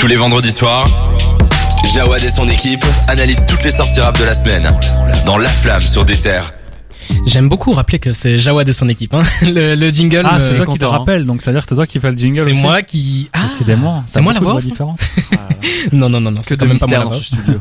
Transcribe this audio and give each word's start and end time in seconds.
Tous 0.00 0.06
les 0.06 0.16
vendredis 0.16 0.50
soirs, 0.50 0.86
Jawad 1.92 2.24
et 2.24 2.30
son 2.30 2.48
équipe 2.48 2.82
analysent 3.06 3.44
toutes 3.46 3.62
les 3.64 3.70
sorties 3.70 4.00
rap 4.00 4.18
de 4.18 4.24
la 4.24 4.32
semaine 4.32 4.72
dans 5.26 5.36
La 5.36 5.50
Flamme 5.50 5.82
sur 5.82 6.06
des 6.06 6.16
terres. 6.16 6.54
J'aime 7.30 7.48
beaucoup 7.48 7.70
rappeler 7.72 7.98
que 8.00 8.12
c'est 8.12 8.38
Jawad 8.40 8.68
et 8.68 8.72
son 8.72 8.88
équipe. 8.88 9.14
Hein. 9.14 9.22
Le, 9.42 9.74
le 9.76 9.88
jingle. 9.90 10.22
Ah, 10.24 10.40
c'est 10.40 10.56
toi 10.56 10.66
qui 10.66 10.78
te 10.78 10.84
hein. 10.84 10.88
rappelles, 10.88 11.24
donc 11.26 11.42
c'est-à-dire 11.42 11.62
que 11.62 11.68
c'est 11.68 11.74
toi 11.76 11.86
qui 11.86 12.00
fais 12.00 12.10
le 12.10 12.16
jingle 12.18 12.44
C'est 12.54 12.60
moi 12.60 12.82
qui. 12.82 13.30
Ah, 13.32 13.44
Décidément. 13.46 14.02
c'est 14.06 14.20
moi 14.20 14.32
la 14.32 14.40
voix. 14.40 14.58
Non, 15.92 16.08
non, 16.08 16.20
non, 16.20 16.30
non. 16.30 16.40
C'est 16.42 16.56
quand 16.56 16.66
même 16.66 16.78
pas 16.78 16.86
moi 16.86 16.98
la 16.98 17.04
voix. 17.04 17.16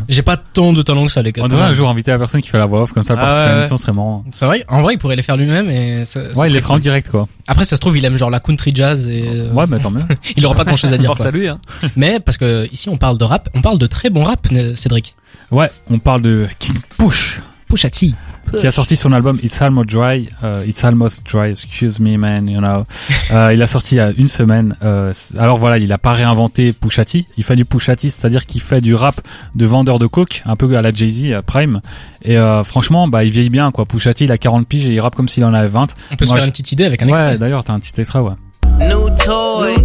J'ai 0.08 0.22
pas 0.22 0.38
tant 0.38 0.72
de 0.74 0.82
talent 0.82 1.06
que 1.06 1.12
ça, 1.12 1.22
les 1.22 1.32
gars. 1.34 1.44
On 1.44 1.48
devrait 1.48 1.66
un 1.66 1.74
jour 1.74 1.90
inviter 1.90 2.12
la 2.12 2.18
personne 2.18 2.42
qui 2.42 2.50
fait 2.50 2.58
la 2.58 2.66
voix 2.66 2.82
off, 2.84 2.94
comme 2.94 3.04
ça, 3.04 3.14
Ah 3.18 3.22
participer 3.22 3.50
à 3.50 3.54
l'émission 3.56 3.78
serait 3.78 3.92
marrant. 3.94 4.24
C'est 4.32 4.46
vrai. 4.46 4.64
En 4.70 4.82
vrai, 4.82 4.94
il 4.94 4.98
pourrait 4.98 5.16
les 5.18 5.22
faire 5.22 5.38
lui-même 5.38 5.70
et. 5.70 6.06
ça- 6.06 6.34
ça 6.34 6.40
Ouais, 6.40 6.50
il 6.50 6.54
les 6.54 6.62
fera 6.62 6.76
en 6.76 6.80
direct, 6.80 7.10
quoi. 7.10 7.28
Après, 7.48 7.66
ça 7.66 7.76
se 7.76 7.82
trouve, 7.82 7.98
il 7.98 8.06
aime 8.06 8.16
genre 8.16 8.30
la 8.30 8.40
country 8.40 8.72
jazz 8.74 9.08
et. 9.08 9.24
euh, 9.28 9.52
Ouais, 9.54 9.66
mais 9.68 9.80
tant 9.80 9.92
mieux. 9.92 10.02
Il 10.38 10.46
aura 10.46 10.56
pas 10.56 10.64
grand 10.64 10.78
chose 10.78 10.94
à 10.94 10.98
dire. 10.98 11.08
Force 11.08 11.26
à 11.26 11.32
lui, 11.32 11.48
hein. 11.48 11.60
Mais 11.96 12.20
parce 12.20 12.38
que 12.38 12.68
ici, 12.72 12.90
on 12.90 12.98
parle 12.98 13.18
de 13.18 13.24
rap. 13.26 13.50
On 13.54 13.62
parle 13.62 13.78
de 13.80 13.88
très 13.88 14.10
bon 14.10 14.24
rap, 14.24 14.48
Cédric. 14.76 15.16
Ouais, 15.52 15.70
on 15.90 16.00
parle 16.00 16.22
de 16.22 16.48
King 16.60 16.78
Push, 16.98 17.42
Pusha 17.70 17.90
T. 17.90 18.14
qui 18.60 18.66
a 18.66 18.72
sorti 18.72 18.96
son 18.96 19.14
album 19.14 19.38
It's 19.44 19.62
Almost 19.62 19.90
Dry. 19.90 20.28
euh, 20.44 20.66
It's 20.66 20.84
Almost 20.84 21.24
Dry, 21.32 21.52
excuse 21.52 22.00
me, 22.00 22.18
man, 22.18 22.50
you 22.50 22.60
know. 22.60 22.84
Euh, 23.32 23.54
il 23.54 23.62
a 23.62 23.68
sorti 23.68 23.94
il 23.96 23.98
y 24.00 24.02
a 24.02 24.10
une 24.18 24.28
semaine. 24.28 24.76
euh, 24.84 25.14
alors 25.38 25.60
voilà, 25.60 25.78
il 25.78 25.94
a 25.94 26.00
pas 26.00 26.12
réinventé 26.14 26.74
Pusha 26.74 27.06
T. 27.06 27.26
Il 27.38 27.44
fait 27.44 27.56
du 27.56 27.64
Pusha 27.66 27.96
T, 27.96 28.10
c'est-à-dire 28.10 28.48
qu'il 28.48 28.62
fait 28.62 28.82
du 28.82 28.96
rap 28.96 29.22
de 29.54 29.66
vendeur 29.68 30.00
de 30.00 30.08
coke, 30.08 30.42
un 30.48 30.56
peu 30.56 30.76
à 30.76 30.82
la 30.82 30.92
Jay-Z, 30.92 31.42
Prime. 31.46 31.80
Et 32.24 32.38
franchement, 32.66 33.08
bah, 33.08 33.24
il 33.24 33.30
vieillit 33.32 33.50
bien, 33.52 33.70
quoi. 33.72 33.86
Pusha 33.86 34.14
T, 34.16 34.26
il 34.26 34.32
a 34.32 34.38
40 34.40 34.68
piges 34.68 34.88
et 34.88 34.94
il 34.94 35.00
rappe 35.00 35.16
comme 35.16 35.30
s'il 35.30 35.46
en 35.46 35.54
avait 35.54 35.68
20. 35.68 35.96
On 36.12 36.16
peut 36.16 36.26
se 36.26 36.32
faire 36.34 36.42
je- 36.42 36.46
une 36.48 36.52
petite 36.52 36.72
idée 36.72 36.86
avec 36.86 37.02
un 37.04 37.06
Ouais, 37.06 37.12
extrait. 37.12 37.38
d'ailleurs, 37.38 37.64
t'as 37.64 37.74
un 37.74 37.80
petit 37.80 37.94
extrait, 38.02 38.20
ouais. 38.20 38.34
New 38.80 39.10
toys, 39.12 39.84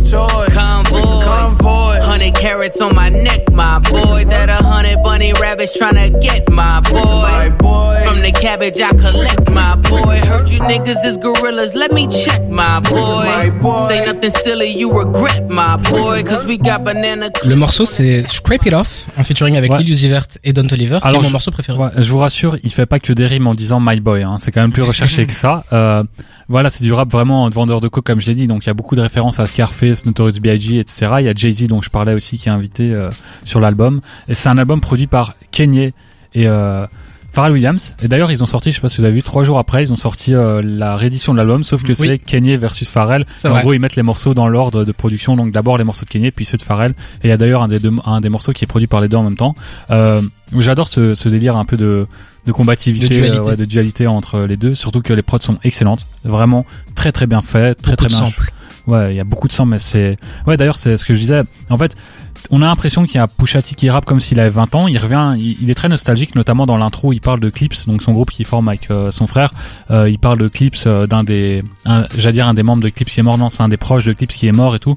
convoys, 0.55 1.49
hundred 2.15 2.35
carats 2.35 2.81
on 2.81 2.95
my 2.95 3.09
neck, 3.11 3.51
my 3.53 3.79
boy. 3.81 4.25
That 4.27 4.49
a 4.49 4.63
hundred 4.63 5.03
bunny 5.03 5.33
rabbits 5.41 5.77
tryna 5.79 6.21
get 6.21 6.49
my 6.51 6.81
boy. 6.81 7.53
From 8.05 8.21
the 8.23 8.33
cabbage 8.33 8.81
I 8.81 8.91
collect, 8.91 9.51
my 9.51 9.77
boy. 9.77 10.21
Heard 10.21 10.49
you 10.49 10.61
niggas 10.61 11.05
is 11.07 11.19
gorillas, 11.19 11.75
let 11.75 11.93
me 11.93 12.07
check, 12.09 12.41
my 12.51 12.81
boy. 12.81 13.77
Say 13.89 14.05
nothing 14.05 14.31
silly, 14.31 14.69
you 14.69 14.91
regret, 14.93 15.49
my 15.49 15.77
boy. 15.91 16.23
Cause 16.23 16.45
we 16.47 16.59
got 16.59 16.85
banana. 16.85 17.31
Le 17.45 17.57
morceau, 17.57 17.85
c'est 17.85 18.25
Scrape 18.29 18.67
It 18.67 18.75
Off, 18.75 19.07
en 19.17 19.25
featuring 19.25 19.57
avec 19.57 19.73
Ouais. 19.73 19.79
Lil 19.79 19.91
Uzi 19.91 20.09
Vert 20.09 20.27
et 20.45 20.53
Don 20.53 20.67
Toliver, 20.67 20.99
qui 21.01 21.09
Alors, 21.09 21.21
est 21.21 21.23
mon 21.25 21.29
je- 21.29 21.33
morceau 21.33 21.51
préféré. 21.51 21.79
Ouais, 21.79 21.91
je 21.97 22.11
vous 22.11 22.19
rassure, 22.19 22.57
il 22.63 22.71
fait 22.73 22.87
pas 22.87 22.99
que 22.99 23.13
des 23.13 23.27
rimes 23.27 23.47
en 23.47 23.55
disant 23.55 23.81
my 23.81 23.99
boy. 24.01 24.23
Hein. 24.23 24.37
C'est 24.39 24.53
quand 24.53 24.61
même 24.61 24.73
plus 24.73 24.83
recherché 24.83 25.27
que 25.27 25.33
ça. 25.33 25.65
Euh, 25.73 26.03
voilà, 26.49 26.69
c'est 26.69 26.85
du 26.85 26.93
rap 26.93 27.11
vraiment 27.11 27.49
de 27.49 27.55
vendeur 27.55 27.81
de 27.81 27.89
coke 27.89 28.05
comme 28.05 28.21
je 28.21 28.27
l'ai 28.27 28.35
dit. 28.35 28.47
Donc 28.47 28.65
il 28.65 28.67
y 28.67 28.71
a 28.71 28.75
beaucoup 28.75 28.95
de 28.97 29.01
références 29.01 29.41
à 29.41 29.47
Scarface, 29.47 30.05
Notorious 30.05 30.39
B.I.G., 30.41 30.79
etc. 30.79 31.07
Il 31.21 31.25
y 31.25 31.29
a 31.29 31.33
Jay 31.35 31.51
Z 31.51 31.67
dont 31.69 31.81
je 31.81 31.89
parlais 31.91 32.04
aussi 32.13 32.37
qui 32.37 32.51
est 32.51 32.53
invité 32.53 32.93
euh, 32.93 33.09
sur 33.45 33.61
l'album. 33.61 34.01
Et 34.29 34.35
c'est 34.35 34.51
un 34.51 34.59
album 34.59 34.83
produit 34.83 35.07
par 35.07 35.35
Kanye 35.51 35.93
et 36.35 36.47
euh, 36.49 36.87
Pharrell 37.33 37.53
Williams. 37.53 37.97
Et 38.03 38.07
d'ailleurs, 38.09 38.31
ils 38.31 38.43
ont 38.45 38.47
sorti, 38.47 38.71
je 38.71 38.77
sais 38.77 38.81
pas 38.81 38.89
si 38.89 38.99
vous 38.99 39.05
avez 39.07 39.15
vu, 39.15 39.23
trois 39.23 39.43
jours 39.43 39.59
après, 39.59 39.83
ils 39.83 39.93
ont 39.93 39.97
sorti 39.97 40.35
euh, 40.35 40.61
la 40.63 40.95
réédition 40.95 41.33
de 41.33 41.39
l'album, 41.39 41.65
sauf 41.65 41.83
que 41.83 41.89
Oui. 41.89 41.95
c'est 41.97 42.19
Kanye 42.19 42.57
versus 42.57 42.89
Pharrell. 42.89 43.25
En 43.45 43.49
vrai. 43.49 43.63
gros, 43.63 43.73
ils 43.73 43.81
mettent 43.81 43.97
les 43.97 44.03
morceaux 44.05 44.35
dans 44.35 44.47
l'ordre 44.47 44.85
de 44.85 44.93
production. 44.93 45.35
Donc 45.37 45.51
d'abord 45.51 45.77
les 45.79 45.83
morceaux 45.85 46.05
de 46.05 46.11
Kanye, 46.11 46.31
puis 46.31 46.45
ceux 46.45 46.59
de 46.59 46.63
Pharrell. 46.63 46.93
Et 47.23 47.27
il 47.27 47.31
y 47.31 47.33
a 47.33 47.37
d'ailleurs 47.37 47.63
un 47.63 47.69
des 47.69 47.81
deux, 47.81 47.91
un 48.05 48.21
des 48.21 48.29
morceaux 48.29 48.53
qui 48.53 48.65
est 48.65 48.69
produit 48.69 48.87
par 48.87 49.01
les 49.01 49.09
deux 49.09 49.17
en 49.17 49.23
même 49.25 49.37
temps. 49.37 49.55
Euh, 49.91 50.21
J'adore 50.57 50.87
ce, 50.87 51.15
ce 51.15 51.29
délire 51.29 51.57
un 51.57 51.65
peu 51.65 51.77
de, 51.77 52.07
de 52.47 52.53
combativité, 52.53 53.09
De 53.09 53.13
dualité. 53.15 53.37
euh, 53.39 53.43
ouais, 53.43 53.57
de 53.57 53.65
dualité 53.65 54.07
entre 54.07 54.41
les 54.41 54.57
deux. 54.57 54.75
Surtout 54.75 55.03
que 55.03 55.13
les 55.13 55.23
prods 55.23 55.41
sont 55.41 55.59
excellentes, 55.65 56.07
vraiment 56.25 56.65
très 56.95 57.11
très 57.11 57.27
bien 57.27 57.43
fait, 57.43 57.75
très 57.75 57.93
Beaucoup 57.93 57.97
très 57.97 58.09
bien. 58.09 58.19
samples. 58.27 58.53
Ouais, 58.87 59.15
il 59.15 59.17
y 59.17 59.21
a 59.21 59.25
beaucoup 59.25 59.49
de 59.49 59.53
samples, 59.53 59.71
mais 59.71 59.79
c'est 59.79 60.17
ouais. 60.47 60.57
D'ailleurs, 60.57 60.77
c'est 60.77 60.97
ce 60.97 61.05
que 61.05 61.15
je 61.15 61.19
disais. 61.19 61.43
En 61.71 61.79
fait, 61.79 61.97
on 62.51 62.61
a 62.61 62.67
l'impression 62.67 63.05
qu'il 63.05 63.17
y 63.17 63.19
a 63.19 63.27
Pusha 63.27 63.63
T 63.63 63.75
qui 63.75 63.89
rappe 63.89 64.05
comme 64.05 64.21
s'il 64.21 64.39
avait 64.41 64.51
20 64.51 64.75
ans. 64.75 64.89
Il 64.89 64.99
revient, 64.99 65.35
il, 65.39 65.71
est 65.71 65.75
très 65.75 65.89
nostalgique, 65.89 66.35
notamment 66.35 66.67
dans 66.67 66.77
l'intro. 66.77 67.13
Il 67.13 67.21
parle 67.21 67.41
de 67.41 67.49
Clips, 67.49 67.87
donc 67.87 68.03
son 68.03 68.13
groupe 68.13 68.31
qui 68.31 68.45
forme 68.45 68.69
avec 68.69 68.91
euh, 68.91 69.11
son 69.11 69.27
frère. 69.27 69.53
Euh, 69.91 70.11
il 70.11 70.19
parle 70.19 70.39
de 70.39 70.49
Clips 70.49 70.87
euh, 70.87 71.07
d'un 71.07 71.25
des, 71.25 71.63
j'allais 72.17 72.33
dire 72.33 72.49
un 72.49 72.55
des 72.55 72.63
membres 72.63 72.83
de 72.83 72.89
Clips 72.89 73.09
qui 73.09 73.21
est 73.21 73.23
mort. 73.23 73.39
Non, 73.39 73.49
c'est 73.49 73.63
un 73.63 73.69
des 73.69 73.79
proches 73.79 74.05
de 74.05 74.13
Clips 74.13 74.33
qui 74.33 74.47
est 74.47 74.53
mort 74.53 74.75
et 74.75 74.79
tout. 74.79 74.97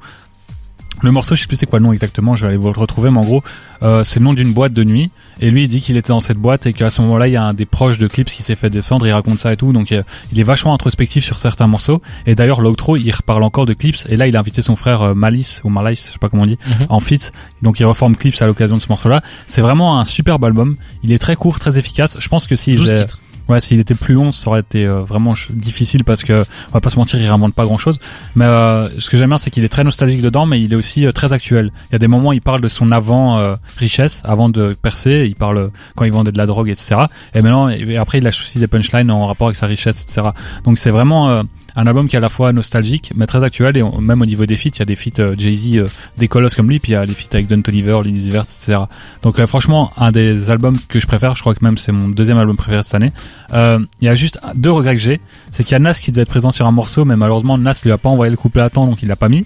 Le 1.03 1.11
morceau, 1.11 1.35
je 1.35 1.41
sais 1.41 1.47
plus 1.47 1.55
c'est 1.57 1.67
quoi 1.67 1.77
le 1.79 1.85
nom 1.85 1.91
exactement, 1.91 2.35
je 2.35 2.41
vais 2.41 2.47
aller 2.49 2.57
vous 2.57 2.71
le 2.71 2.79
retrouver, 2.79 3.11
mais 3.11 3.19
en 3.19 3.23
gros, 3.23 3.43
euh, 3.83 4.03
c'est 4.03 4.19
le 4.19 4.25
nom 4.25 4.33
d'une 4.33 4.51
boîte 4.51 4.73
de 4.73 4.83
nuit. 4.83 5.11
Et 5.39 5.51
lui, 5.51 5.65
il 5.65 5.67
dit 5.67 5.79
qu'il 5.81 5.95
était 5.97 6.07
dans 6.09 6.19
cette 6.19 6.39
boîte 6.39 6.65
et 6.65 6.73
qu'à 6.73 6.89
ce 6.89 7.01
moment-là, 7.03 7.27
il 7.27 7.33
y 7.33 7.35
a 7.35 7.43
un 7.43 7.53
des 7.53 7.67
proches 7.67 7.99
de 7.99 8.07
Clips 8.07 8.27
qui 8.29 8.41
s'est 8.41 8.55
fait 8.55 8.71
descendre, 8.71 9.05
il 9.05 9.11
raconte 9.11 9.39
ça 9.39 9.53
et 9.53 9.57
tout. 9.57 9.71
Donc, 9.73 9.91
euh, 9.91 10.01
il 10.31 10.39
est 10.39 10.43
vachement 10.43 10.73
introspectif 10.73 11.23
sur 11.23 11.37
certains 11.37 11.67
morceaux. 11.67 12.01
Et 12.25 12.33
d'ailleurs, 12.33 12.61
l'outro, 12.61 12.97
il 12.97 13.11
reparle 13.11 13.43
encore 13.43 13.67
de 13.67 13.73
Clips. 13.73 14.07
Et 14.09 14.15
là, 14.15 14.27
il 14.27 14.35
a 14.35 14.39
invité 14.39 14.63
son 14.63 14.75
frère 14.75 15.03
euh, 15.03 15.13
Malice, 15.13 15.61
ou 15.63 15.69
Malice, 15.69 16.07
je 16.07 16.13
sais 16.13 16.19
pas 16.19 16.29
comment 16.29 16.41
on 16.43 16.47
dit, 16.47 16.57
Mhm. 16.67 16.87
en 16.89 16.99
feat. 16.99 17.31
Donc, 17.61 17.79
il 17.79 17.85
reforme 17.85 18.15
Clips 18.15 18.41
à 18.41 18.47
l'occasion 18.47 18.77
de 18.77 18.81
ce 18.81 18.87
morceau-là. 18.89 19.21
C'est 19.45 19.61
vraiment 19.61 19.99
un 19.99 20.05
superbe 20.05 20.43
album. 20.45 20.75
Il 21.03 21.11
est 21.11 21.19
très 21.19 21.35
court, 21.35 21.59
très 21.59 21.77
efficace. 21.77 22.17
Je 22.19 22.27
pense 22.29 22.47
que 22.47 22.55
s'il 22.55 22.77
12 22.77 22.89
faisait- 22.89 23.01
titres. 23.05 23.21
Ouais, 23.49 23.59
s'il 23.59 23.79
était 23.79 23.95
plus 23.95 24.13
long, 24.13 24.31
ça 24.31 24.49
aurait 24.49 24.59
été 24.59 24.85
euh, 24.85 24.99
vraiment 24.99 25.33
difficile 25.49 26.03
parce 26.03 26.23
que 26.23 26.43
on 26.69 26.73
va 26.73 26.81
pas 26.81 26.89
se 26.89 26.97
mentir, 26.97 27.19
il 27.19 27.25
réinvente 27.25 27.53
pas 27.53 27.65
grand 27.65 27.77
chose. 27.77 27.99
Mais 28.35 28.45
euh, 28.45 28.87
ce 28.99 29.09
que 29.09 29.17
j'aime 29.17 29.29
bien, 29.29 29.37
c'est 29.37 29.51
qu'il 29.51 29.63
est 29.63 29.69
très 29.69 29.83
nostalgique 29.83 30.21
dedans, 30.21 30.45
mais 30.45 30.61
il 30.61 30.73
est 30.73 30.75
aussi 30.75 31.05
euh, 31.05 31.11
très 31.11 31.33
actuel. 31.33 31.71
Il 31.89 31.93
y 31.93 31.95
a 31.95 31.99
des 31.99 32.07
moments, 32.07 32.29
où 32.29 32.33
il 32.33 32.41
parle 32.41 32.61
de 32.61 32.67
son 32.67 32.91
avant 32.91 33.37
euh, 33.37 33.55
richesse, 33.77 34.21
avant 34.25 34.49
de 34.49 34.75
percer. 34.81 35.25
Il 35.27 35.35
parle 35.35 35.71
quand 35.95 36.05
il 36.05 36.11
vendait 36.11 36.31
de 36.31 36.37
la 36.37 36.45
drogue, 36.45 36.69
etc. 36.69 37.05
Et 37.33 37.41
maintenant, 37.41 37.69
après, 37.99 38.17
il 38.17 38.23
lâche 38.23 38.41
aussi 38.41 38.59
des 38.59 38.67
punchlines 38.67 39.11
en 39.11 39.27
rapport 39.27 39.47
avec 39.47 39.55
sa 39.55 39.67
richesse, 39.67 40.03
etc. 40.03 40.29
Donc 40.63 40.77
c'est 40.77 40.91
vraiment 40.91 41.29
euh, 41.29 41.43
un 41.77 41.87
album 41.87 42.09
qui 42.09 42.15
est 42.15 42.17
à 42.17 42.21
la 42.21 42.27
fois 42.27 42.51
nostalgique, 42.51 43.13
mais 43.15 43.25
très 43.27 43.41
actuel. 43.43 43.77
Et 43.77 43.83
on- 43.83 44.01
même 44.01 44.21
au 44.21 44.25
niveau 44.25 44.45
des 44.45 44.57
feats, 44.57 44.71
il 44.75 44.79
y 44.79 44.81
a 44.81 44.85
des 44.85 44.97
feats 44.97 45.19
euh, 45.21 45.35
Jay 45.37 45.53
Z, 45.53 45.75
euh, 45.77 45.87
des 46.17 46.27
colosses 46.27 46.55
comme 46.55 46.67
lui, 46.69 46.79
puis 46.79 46.91
il 46.91 46.95
y 46.95 46.97
a 46.97 47.05
des 47.05 47.13
feats 47.13 47.29
avec 47.33 47.47
Don 47.47 47.61
Toliver, 47.61 47.99
Lil 48.03 48.17
Uzi 48.17 48.31
Vert, 48.31 48.43
etc. 48.43 48.79
Donc 49.23 49.39
euh, 49.39 49.47
franchement, 49.47 49.93
un 49.95 50.11
des 50.11 50.49
albums 50.49 50.77
que 50.89 50.99
je 50.99 51.07
préfère, 51.07 51.35
je 51.35 51.41
crois 51.41 51.55
que 51.55 51.63
même 51.63 51.77
c'est 51.77 51.93
mon 51.93 52.09
deuxième 52.09 52.37
album 52.37 52.57
préféré 52.57 52.83
cette 52.83 52.95
année. 52.95 53.13
Il 53.53 54.05
y 54.05 54.09
a 54.09 54.15
juste 54.15 54.39
deux 54.55 54.71
regrets 54.71 54.95
que 54.95 55.01
j'ai, 55.01 55.21
c'est 55.51 55.63
qu'il 55.63 55.71
y 55.71 55.75
a 55.75 55.79
Nas 55.79 55.93
qui 55.93 56.11
devait 56.11 56.23
être 56.23 56.29
présent 56.29 56.51
sur 56.51 56.67
un 56.67 56.71
morceau, 56.71 57.05
mais 57.05 57.15
malheureusement 57.15 57.57
Nas 57.57 57.79
lui 57.85 57.91
a 57.93 57.97
pas 57.97 58.09
envoyé 58.09 58.31
le 58.31 58.37
couplet 58.37 58.63
à 58.63 58.69
temps, 58.69 58.87
donc 58.87 59.01
il 59.03 59.07
l'a 59.07 59.15
pas 59.15 59.29
mis. 59.29 59.45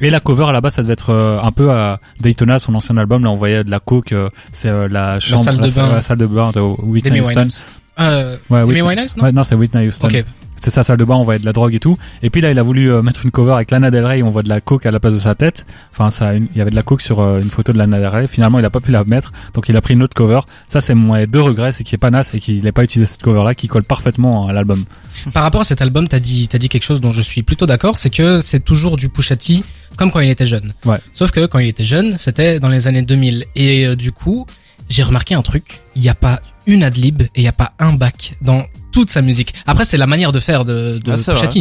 Et 0.00 0.10
la 0.10 0.20
cover 0.20 0.44
à 0.48 0.52
la 0.52 0.60
base, 0.60 0.74
ça 0.74 0.82
devait 0.82 0.92
être 0.92 1.10
euh, 1.10 1.38
un 1.40 1.50
peu 1.52 1.70
à 1.70 1.98
Daytona, 2.20 2.58
son 2.58 2.74
ancien 2.74 2.96
album. 2.98 3.22
Là, 3.24 3.30
on 3.30 3.36
voyait 3.36 3.64
de 3.64 3.70
la 3.70 3.78
coke. 3.80 4.12
euh, 4.12 4.28
c'est 4.52 4.68
euh, 4.68 4.86
la 4.88 5.18
chambre, 5.20 5.44
salle 5.44 5.56
de 5.56 5.60
bain. 5.80 5.92
la 5.92 6.02
salle 6.02 6.18
de 6.18 6.26
bain 6.26 6.50
de 6.50 6.60
Whitney 6.60 7.20
Houston. 7.20 7.48
Euh, 8.00 8.36
Ouais, 8.50 8.62
Whitney- 8.62 8.82
Winehouse, 8.82 9.16
non 9.16 9.24
Ouais, 9.24 9.32
non, 9.32 9.44
c'est 9.44 9.54
Whitney 9.54 9.86
Houston. 9.86 10.08
Ok. 10.08 10.24
C'est 10.56 10.70
sa 10.70 10.82
salle 10.82 10.96
de 10.96 11.04
bain, 11.04 11.16
on 11.16 11.24
voyait 11.24 11.40
de 11.40 11.44
la 11.44 11.52
drogue 11.52 11.74
et 11.74 11.78
tout. 11.80 11.98
Et 12.22 12.30
puis 12.30 12.40
là, 12.40 12.50
il 12.50 12.58
a 12.58 12.62
voulu 12.62 12.90
euh, 12.90 13.02
mettre 13.02 13.24
une 13.24 13.30
cover 13.30 13.52
avec 13.52 13.70
Lana 13.70 13.90
Del 13.90 14.06
Rey, 14.06 14.22
on 14.22 14.30
voit 14.30 14.42
de 14.42 14.48
la 14.48 14.62
coke 14.62 14.86
à 14.86 14.90
la 14.90 14.98
place 14.98 15.12
de 15.12 15.18
sa 15.18 15.34
tête. 15.34 15.66
Enfin, 15.92 16.08
ça, 16.08 16.32
une- 16.32 16.46
il 16.52 16.56
y 16.56 16.60
avait 16.62 16.70
de 16.70 16.76
la 16.76 16.82
coke 16.82 17.02
sur 17.02 17.20
euh, 17.20 17.40
une 17.40 17.50
photo 17.50 17.72
de 17.72 17.76
Lana 17.78 17.98
Del 17.98 18.06
Rey. 18.06 18.26
Finalement, 18.28 18.58
il 18.60 18.64
a 18.64 18.70
pas 18.70 18.80
pu 18.80 18.90
la 18.90 19.04
mettre, 19.04 19.32
donc 19.52 19.68
il 19.68 19.76
a 19.76 19.82
pris 19.82 19.92
une 19.92 20.02
autre 20.02 20.14
cover. 20.14 20.40
Ça, 20.68 20.80
c'est 20.80 20.94
mon 20.94 21.22
deux 21.26 21.40
regrets, 21.42 21.72
c'est 21.72 21.84
qu'il 21.84 21.96
est 21.96 21.98
pas 21.98 22.10
Nas 22.10 22.30
et 22.32 22.40
qu'il 22.40 22.62
n'ait 22.62 22.72
pas 22.72 22.82
utilisé 22.82 23.04
cette 23.12 23.22
cover-là, 23.22 23.54
qui 23.54 23.68
colle 23.68 23.82
parfaitement 23.84 24.46
à 24.48 24.52
l'album. 24.54 24.84
Par 25.34 25.42
rapport 25.42 25.60
à 25.60 25.64
cet 25.64 25.82
album, 25.82 26.08
t'as 26.08 26.20
dit, 26.20 26.48
t'as 26.48 26.58
dit 26.58 26.70
quelque 26.70 26.84
chose 26.84 27.00
dont 27.02 27.12
je 27.12 27.20
suis 27.20 27.42
plutôt 27.42 27.66
d'accord, 27.66 27.98
c'est 27.98 28.10
que 28.10 28.40
c'est 28.40 28.60
toujours 28.60 28.96
du 28.96 29.10
Pusha 29.10 29.36
T 29.36 29.62
comme 29.98 30.10
quand 30.10 30.20
il 30.20 30.30
était 30.30 30.46
jeune. 30.46 30.72
Ouais. 30.86 30.98
Sauf 31.12 31.30
que 31.30 31.44
quand 31.46 31.58
il 31.58 31.68
était 31.68 31.84
jeune, 31.84 32.16
c'était 32.18 32.58
dans 32.58 32.68
les 32.70 32.86
années 32.86 33.02
2000. 33.02 33.44
Et 33.54 33.86
euh, 33.86 33.96
du 33.96 34.12
coup, 34.12 34.46
j'ai 34.88 35.02
remarqué 35.02 35.34
un 35.34 35.42
truc. 35.42 35.80
Il 35.96 36.02
n'y 36.02 36.08
a 36.08 36.14
pas 36.14 36.40
une 36.66 36.82
adlib 36.82 37.22
et 37.22 37.28
il 37.36 37.42
n'y 37.42 37.48
a 37.48 37.52
pas 37.52 37.72
un 37.78 37.92
bac 37.92 38.34
dans 38.42 38.64
toute 38.90 39.10
sa 39.10 39.22
musique. 39.22 39.52
Après, 39.66 39.84
c'est 39.84 39.96
la 39.96 40.06
manière 40.06 40.30
de 40.30 40.38
faire 40.38 40.64
de, 40.64 40.98
de 41.04 41.12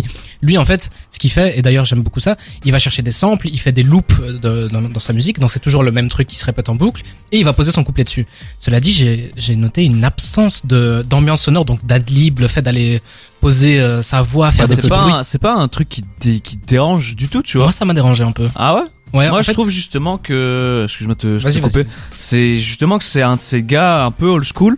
Ah. 0.06 0.09
Lui, 0.41 0.57
en 0.57 0.66
fait, 0.66 0.91
ce 1.09 1.17
qu'il 1.19 1.31
fait, 1.31 1.57
et 1.57 1.61
d'ailleurs 1.63 1.84
j'aime 1.84 2.01
beaucoup 2.01 2.19
ça, 2.19 2.38
il 2.63 2.72
va 2.72 2.78
chercher 2.79 3.01
des 3.01 3.11
samples, 3.11 3.47
il 3.50 3.57
fait 3.59 3.72
des 3.72 3.81
loops 3.84 4.19
de- 4.22 4.67
dans, 4.72 4.81
dans 4.81 5.00
sa 5.00 5.13
musique, 5.13 5.39
donc 5.39 5.51
c'est 5.51 5.59
toujours 5.59 5.81
le 5.84 5.91
même 5.91 6.09
truc 6.09 6.28
qui 6.28 6.35
se 6.38 6.45
répète 6.45 6.69
en 6.69 6.75
boucle, 6.75 7.01
et 7.31 7.39
il 7.39 7.44
va 7.44 7.53
poser 7.53 7.72
son 7.72 7.84
couplet 7.84 8.03
dessus. 8.03 8.28
Cela 8.59 8.79
dit, 8.79 8.94
j'ai 9.35 9.55
noté 9.55 9.84
une 9.84 10.03
absence 10.03 10.66
de 10.66 11.03
d'ambiance 11.09 11.41
sonore, 11.41 11.66
donc 11.66 11.84
d'adlib, 11.85 12.40
le 12.40 12.47
fait 12.47 12.61
d'aller 12.61 13.01
poser 13.41 13.79
euh, 13.79 14.01
sa 14.03 14.22
voix, 14.22 14.51
faire 14.51 14.67
des 14.67 14.75
C'est 14.75 14.81
pas, 14.90 15.01
un- 15.19 15.23
c'est 15.23 15.40
pas 15.40 15.53
un 15.55 15.67
truc 15.67 15.90
qui 15.90 16.01
te, 16.03 16.07
dé- 16.22 16.40
qui 16.40 16.57
te 16.57 16.67
dérange 16.67 17.16
du 17.16 17.29
tout, 17.29 17.41
tu 17.41 17.57
vois? 17.57 17.66
Moi, 17.66 17.72
ça 17.72 17.84
m'a 17.85 17.94
dérangé 17.95 18.23
un 18.23 18.31
peu. 18.31 18.47
Ah 18.55 18.75
ouais? 18.75 18.81
Ouais, 19.13 19.29
Moi, 19.29 19.41
je 19.41 19.46
fait, 19.47 19.53
trouve 19.53 19.69
justement 19.69 20.18
que, 20.18 20.81
excuse-moi 20.85 21.16
de 21.16 21.40
te, 21.40 21.59
coupé. 21.59 21.85
C'est 22.17 22.58
justement 22.58 22.97
que 22.97 23.03
c'est 23.03 23.22
un 23.22 23.35
de 23.35 23.41
ces 23.41 23.61
gars 23.61 24.03
un 24.05 24.11
peu 24.11 24.26
old 24.28 24.43
school 24.43 24.78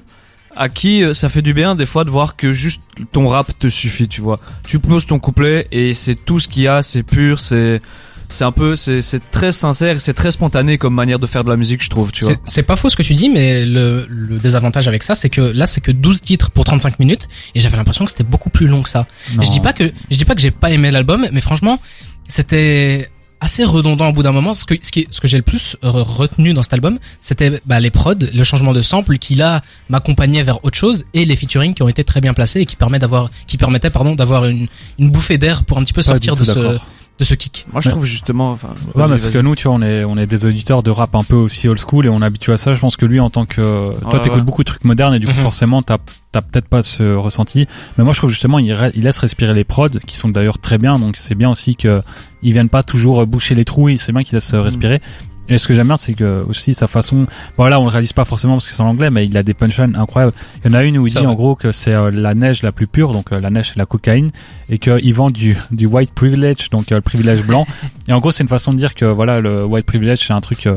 à 0.57 0.69
qui 0.69 1.03
euh, 1.03 1.13
ça 1.13 1.27
fait 1.29 1.41
du 1.41 1.53
bien 1.53 1.75
des 1.75 1.85
fois 1.85 2.03
de 2.05 2.09
voir 2.09 2.35
que 2.35 2.51
juste 2.51 2.81
ton 3.11 3.27
rap 3.29 3.57
te 3.59 3.67
suffit, 3.67 4.07
tu 4.07 4.21
vois. 4.21 4.39
Tu 4.67 4.79
poses 4.79 5.05
ton 5.05 5.19
couplet 5.19 5.67
et 5.71 5.93
c'est 5.93 6.15
tout 6.15 6.39
ce 6.39 6.47
qu'il 6.47 6.63
y 6.63 6.67
a, 6.67 6.81
c'est 6.81 7.03
pur, 7.03 7.39
c'est 7.39 7.81
c'est 8.27 8.43
un 8.43 8.51
peu 8.51 8.75
c'est 8.75 9.01
c'est 9.01 9.19
très 9.31 9.51
sincère, 9.51 9.97
et 9.97 9.99
c'est 9.99 10.13
très 10.13 10.31
spontané 10.31 10.77
comme 10.77 10.95
manière 10.95 11.19
de 11.19 11.27
faire 11.27 11.43
de 11.43 11.49
la 11.49 11.57
musique, 11.57 11.83
je 11.83 11.89
trouve, 11.89 12.11
tu 12.11 12.23
vois. 12.25 12.33
c'est- 12.33 12.39
c'est 12.45 12.63
pas 12.63 12.75
faux 12.75 12.89
ce 12.89 12.95
que 12.95 13.03
tu 13.03 13.13
dis, 13.13 13.29
mais 13.29 13.65
le, 13.65 14.05
le 14.09 14.39
désavantage 14.39 14.87
avec 14.87 15.03
ça, 15.03 15.13
c'est 15.13 15.29
que 15.29 15.41
là, 15.41 15.65
c'est 15.67 15.79
que 15.81 15.91
12 15.91 16.21
titres 16.21 16.49
pour 16.51 16.63
35 16.65 16.99
minutes, 16.99 17.27
et 17.53 17.59
j'avais 17.59 17.77
l'impression 17.77 18.03
que 18.05 18.11
c'était 18.11 18.23
beaucoup 18.23 18.49
plus 18.49 18.65
long 18.67 18.81
que 18.81 18.89
ça. 18.89 19.05
Non. 19.35 19.41
Je 19.43 19.49
dis 19.51 19.59
pas 19.59 19.73
que, 19.73 19.83
je 20.09 20.17
dis 20.17 20.25
pas 20.25 20.33
que 20.35 20.41
j'ai 20.41 20.51
pas 20.51 20.71
aimé 20.71 20.89
l'album, 20.89 21.27
mais 21.31 21.41
franchement, 21.41 21.79
c'était 22.27 23.09
assez 23.45 23.63
redondant 23.63 24.09
au 24.09 24.11
bout 24.11 24.23
d'un 24.23 24.31
moment. 24.33 24.53
Ce 24.53 24.65
que, 24.65 24.75
ce 24.81 24.91
qui, 24.91 25.07
ce 25.09 25.21
que 25.21 25.27
j'ai 25.27 25.37
le 25.37 25.43
plus 25.43 25.77
re- 25.81 26.01
retenu 26.01 26.53
dans 26.53 26.63
cet 26.63 26.73
album, 26.73 26.99
c'était 27.21 27.61
bah, 27.65 27.79
les 27.79 27.91
prods, 27.91 28.15
le 28.33 28.43
changement 28.43 28.73
de 28.73 28.81
sample 28.81 29.17
qui 29.17 29.35
là 29.35 29.61
m'accompagnait 29.89 30.43
vers 30.43 30.65
autre 30.65 30.77
chose 30.77 31.05
et 31.13 31.23
les 31.25 31.35
featuring 31.35 31.73
qui 31.73 31.83
ont 31.83 31.87
été 31.87 32.03
très 32.03 32.19
bien 32.21 32.33
placés 32.33 32.61
et 32.61 32.65
qui 32.65 32.75
permet 32.75 32.99
d'avoir, 32.99 33.29
qui 33.47 33.57
permettaient 33.57 33.89
pardon 33.91 34.15
d'avoir 34.15 34.45
une, 34.45 34.67
une 34.99 35.09
bouffée 35.11 35.37
d'air 35.37 35.63
pour 35.63 35.77
un 35.77 35.83
petit 35.83 35.93
peu 35.93 36.01
sortir 36.13 36.35
de 36.35 36.43
ce. 36.43 36.77
De 37.17 37.23
ce 37.23 37.33
kick. 37.33 37.65
Moi, 37.71 37.79
je 37.81 37.89
trouve 37.89 38.03
justement. 38.03 38.51
Enfin, 38.51 38.69
Ouais, 38.93 39.07
parce 39.07 39.29
que 39.29 39.37
nous, 39.37 39.55
tu 39.55 39.67
vois, 39.69 39.77
on 39.77 39.81
est, 39.81 40.03
on 40.03 40.17
est 40.17 40.25
des 40.25 40.45
auditeurs 40.45 40.83
de 40.83 40.91
rap 40.91 41.15
un 41.15 41.23
peu 41.23 41.35
aussi 41.37 41.69
old 41.69 41.79
school 41.79 42.05
et 42.05 42.09
on 42.09 42.21
est 42.21 42.25
habitué 42.25 42.51
à 42.51 42.57
ça. 42.57 42.73
Je 42.73 42.79
pense 42.79 42.97
que 42.97 43.05
lui, 43.05 43.19
en 43.21 43.29
tant 43.29 43.45
que, 43.45 43.61
toi, 44.01 44.13
Ouais, 44.15 44.19
t'écoutes 44.21 44.39
ouais. 44.39 44.43
beaucoup 44.45 44.63
de 44.63 44.67
trucs 44.67 44.83
modernes 44.83 45.15
et 45.15 45.19
du 45.19 45.25
coup, 45.25 45.31
Mhm. 45.33 45.39
forcément, 45.41 45.81
t'as, 45.81 45.97
t'as 46.33 46.41
peut-être 46.41 46.67
pas 46.67 46.81
ce 46.81 47.15
ressenti. 47.15 47.67
Mais 47.97 48.03
moi, 48.03 48.11
je 48.11 48.17
trouve 48.19 48.29
justement, 48.31 48.59
il, 48.59 48.75
il 48.95 49.03
laisse 49.03 49.19
respirer 49.19 49.53
les 49.53 49.63
prods, 49.63 49.87
qui 50.05 50.17
sont 50.17 50.27
d'ailleurs 50.27 50.59
très 50.59 50.77
bien. 50.77 50.99
Donc, 50.99 51.15
c'est 51.15 51.35
bien 51.35 51.49
aussi 51.49 51.77
que 51.77 52.01
ils 52.43 52.51
viennent 52.51 52.69
pas 52.69 52.83
toujours 52.83 53.25
boucher 53.25 53.55
les 53.55 53.63
trous. 53.63 53.95
C'est 53.97 54.11
bien 54.11 54.23
qu'ils 54.23 54.35
laissent 54.35 54.53
Mhm. 54.53 54.59
respirer. 54.59 55.01
Et 55.47 55.57
ce 55.57 55.67
que 55.67 55.73
j'aime 55.73 55.87
bien, 55.87 55.97
c'est 55.97 56.13
que 56.13 56.43
aussi 56.47 56.73
sa 56.73 56.87
façon, 56.87 57.27
voilà, 57.57 57.79
on 57.79 57.83
le 57.83 57.91
réalise 57.91 58.13
pas 58.13 58.25
forcément 58.25 58.53
parce 58.53 58.67
que 58.67 58.73
c'est 58.73 58.81
en 58.81 58.87
anglais, 58.87 59.09
mais 59.09 59.25
il 59.25 59.37
a 59.37 59.43
des 59.43 59.53
punchlines 59.53 59.95
incroyables. 59.95 60.33
Il 60.63 60.71
y 60.71 60.75
en 60.75 60.77
a 60.77 60.83
une 60.83 60.97
où 60.97 61.05
il 61.05 61.13
dit 61.13 61.19
vrai. 61.19 61.27
en 61.27 61.35
gros 61.35 61.55
que 61.55 61.71
c'est 61.71 61.93
euh, 61.93 62.09
la 62.11 62.33
neige 62.33 62.63
la 62.63 62.71
plus 62.71 62.87
pure, 62.87 63.13
donc 63.13 63.31
euh, 63.31 63.39
la 63.39 63.49
neige 63.49 63.69
c'est 63.69 63.77
la 63.77 63.85
cocaïne, 63.85 64.31
et 64.69 64.79
qu'il 64.79 65.13
vend 65.13 65.29
du, 65.29 65.57
du 65.71 65.85
white 65.85 66.13
privilege, 66.13 66.69
donc 66.71 66.91
euh, 66.91 66.95
le 66.95 67.01
privilège 67.01 67.43
blanc. 67.43 67.67
et 68.07 68.13
en 68.13 68.19
gros, 68.19 68.31
c'est 68.31 68.43
une 68.43 68.49
façon 68.49 68.73
de 68.73 68.77
dire 68.77 68.95
que 68.95 69.05
voilà, 69.05 69.39
le 69.39 69.63
white 69.65 69.85
privilege 69.85 70.25
c'est 70.25 70.33
un 70.33 70.41
truc 70.41 70.67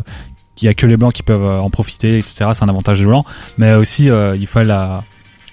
qu'il 0.54 0.66
y 0.66 0.68
a 0.68 0.74
que 0.74 0.86
les 0.86 0.96
blancs 0.96 1.14
qui 1.14 1.22
peuvent 1.22 1.60
en 1.60 1.70
profiter, 1.70 2.18
etc. 2.18 2.50
C'est 2.52 2.64
un 2.64 2.68
avantage 2.68 2.98
des 2.98 3.06
blancs, 3.06 3.24
mais 3.56 3.74
aussi 3.74 4.04
il 4.08 4.46
faut 4.46 4.62
la 4.62 5.04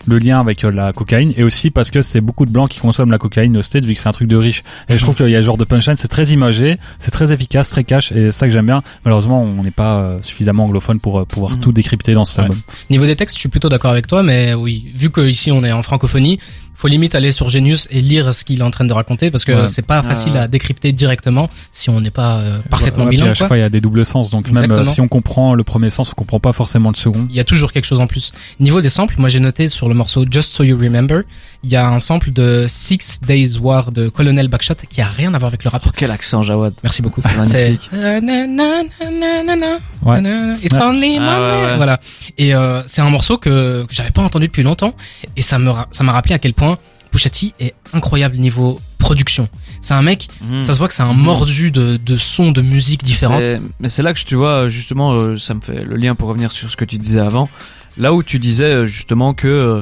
le 0.07 0.17
lien 0.19 0.39
avec 0.39 0.63
euh, 0.63 0.71
la 0.71 0.93
cocaïne 0.93 1.33
et 1.35 1.43
aussi 1.43 1.69
parce 1.71 1.89
que 1.91 2.01
c'est 2.01 2.21
beaucoup 2.21 2.45
de 2.45 2.51
blancs 2.51 2.69
qui 2.69 2.79
consomment 2.79 3.11
la 3.11 3.17
cocaïne 3.17 3.55
au 3.57 3.61
state 3.61 3.83
vu 3.85 3.93
que 3.93 3.99
c'est 3.99 4.07
un 4.09 4.11
truc 4.11 4.27
de 4.27 4.35
riche 4.35 4.63
et 4.89 4.97
je 4.97 5.01
trouve 5.01 5.15
qu'il 5.15 5.29
y 5.29 5.35
a 5.35 5.41
ce 5.41 5.45
genre 5.45 5.57
de 5.57 5.63
punchline 5.65 5.95
c'est 5.95 6.07
très 6.07 6.25
imagé 6.29 6.77
c'est 6.99 7.11
très 7.11 7.31
efficace 7.33 7.69
très 7.69 7.83
cash 7.83 8.11
et 8.11 8.25
c'est 8.25 8.31
ça 8.31 8.47
que 8.47 8.53
j'aime 8.53 8.65
bien 8.67 8.83
malheureusement 9.03 9.41
on 9.43 9.63
n'est 9.63 9.71
pas 9.71 9.95
euh, 9.99 10.19
suffisamment 10.21 10.65
anglophone 10.65 10.99
pour 10.99 11.19
euh, 11.19 11.25
pouvoir 11.25 11.53
Mhm. 11.53 11.59
tout 11.59 11.71
décrypter 11.71 12.13
dans 12.13 12.25
cet 12.25 12.37
Ouais. 12.37 12.43
album 12.43 12.59
Niveau 12.89 13.05
des 13.05 13.15
textes, 13.15 13.35
je 13.35 13.39
suis 13.39 13.49
plutôt 13.49 13.69
d'accord 13.69 13.91
avec 13.91 14.07
toi, 14.07 14.21
mais 14.23 14.53
oui, 14.53 14.91
vu 14.95 15.09
que 15.09 15.21
ici 15.21 15.51
on 15.51 15.63
est 15.63 15.71
en 15.71 15.81
francophonie, 15.83 16.39
faut 16.75 16.87
limite 16.87 17.15
aller 17.15 17.31
sur 17.31 17.49
Genius 17.49 17.87
et 17.89 18.01
lire 18.01 18.33
ce 18.35 18.43
qu'il 18.43 18.59
est 18.59 18.63
en 18.63 18.71
train 18.71 18.85
de 18.85 18.93
raconter 18.93 19.31
parce 19.31 19.45
que 19.45 19.51
Ouais. 19.53 19.67
c'est 19.67 19.81
pas 19.81 19.99
Ah, 19.99 20.03
facile 20.09 20.33
ouais. 20.33 20.39
à 20.39 20.47
décrypter 20.47 20.91
directement 20.91 21.49
si 21.71 21.89
on 21.89 21.99
n'est 22.01 22.11
pas 22.11 22.37
euh, 22.37 22.57
parfaitement 22.69 23.05
Ouais, 23.05 23.11
bilingue. 23.11 23.29
à 23.29 23.33
chaque 23.33 23.37
quoi. 23.39 23.47
fois 23.47 23.57
il 23.57 23.61
y 23.61 23.63
a 23.63 23.69
des 23.69 23.81
doubles 23.81 24.05
sens 24.05 24.29
donc 24.29 24.49
même 24.51 24.69
euh, 24.71 24.85
si 24.85 25.01
on 25.01 25.07
comprend 25.07 25.53
le 25.55 25.63
premier 25.63 25.89
sens 25.89 26.11
on 26.11 26.15
comprend 26.15 26.39
pas 26.39 26.53
forcément 26.53 26.89
le 26.89 26.95
second 26.95 27.25
Il 27.29 27.35
y 27.35 27.39
a 27.39 27.43
toujours 27.43 27.71
quelque 27.71 27.85
chose 27.85 27.99
en 28.01 28.07
plus. 28.07 28.31
Niveau 28.59 28.81
des 28.81 28.89
samples, 28.89 29.15
moi 29.17 29.29
j'ai 29.29 29.39
noté 29.39 29.67
sur 29.67 29.87
le 29.89 29.95
morceau 29.95 30.25
Just 30.29 30.53
So 30.53 30.63
You 30.63 30.77
Remember, 30.77 31.21
il 31.63 31.69
y 31.69 31.75
a 31.75 31.87
un 31.87 31.99
sample 31.99 32.31
de 32.31 32.65
Six 32.67 33.19
Days 33.25 33.57
War 33.59 33.91
de 33.91 34.09
Colonel 34.09 34.47
Backshot 34.47 34.75
qui 34.89 35.01
a 35.01 35.07
rien 35.07 35.33
à 35.33 35.37
voir 35.39 35.47
avec 35.49 35.63
le 35.63 35.69
rap. 35.69 35.83
Oh, 35.87 35.91
quel 35.95 36.11
accent, 36.11 36.43
Jawad. 36.43 36.73
Merci 36.83 37.01
beaucoup. 37.01 37.21
C'est 37.21 37.35
magnifique. 37.35 37.89
Ouais. 37.93 38.21
It's 40.63 40.77
Ouais. 40.77 40.83
only 40.83 41.17
Ah, 41.19 41.21
Monday. 41.21 41.55
ouais, 41.55 41.65
ouais. 41.71 41.75
Voilà. 41.77 41.99
Et 42.37 42.53
euh, 42.53 42.83
c'est 42.85 43.01
un 43.01 43.09
morceau 43.09 43.37
que, 43.37 43.85
que 43.85 43.93
j'avais 43.93 44.11
pas 44.11 44.21
entendu 44.21 44.47
depuis 44.47 44.63
longtemps 44.63 44.93
et 45.35 45.41
ça 45.41 45.57
me 45.59 45.71
ça 45.91 46.03
m'a 46.03 46.11
rappelé 46.11 46.35
à 46.35 46.39
quel 46.39 46.53
point 46.53 46.64
Pusha 47.15 47.29
T 47.29 47.53
est 47.61 47.73
incroyable 47.93 48.35
niveau 48.35 48.77
production. 48.97 49.47
C'est 49.79 49.93
un 49.93 50.01
mec, 50.01 50.27
Mhm. 50.41 50.63
ça 50.63 50.73
se 50.73 50.79
voit 50.79 50.89
que 50.89 50.93
c'est 50.93 51.01
un 51.01 51.13
Mhm. 51.13 51.21
mordu 51.21 51.71
de, 51.71 51.95
de 51.95 52.17
sons, 52.17 52.51
de 52.51 52.61
musique 52.61 53.05
différentes. 53.05 53.45
Mais 53.79 53.87
c'est 53.87 54.03
là 54.03 54.13
que 54.13 54.19
tu 54.19 54.35
vois 54.35 54.67
justement, 54.67 55.13
euh, 55.13 55.37
ça 55.37 55.53
me 55.53 55.61
fait 55.61 55.85
le 55.85 55.95
lien 55.95 56.13
pour 56.13 56.27
revenir 56.27 56.51
sur 56.51 56.69
ce 56.69 56.75
que 56.75 56.83
tu 56.83 56.97
disais 56.97 57.21
avant. 57.21 57.47
Là 57.97 58.13
où 58.13 58.21
tu 58.21 58.37
disais 58.37 58.65
euh, 58.65 58.85
justement 58.85 59.33
que 59.33 59.47
euh, 59.47 59.81